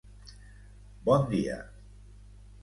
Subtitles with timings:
[1.05, 1.59] bon dia!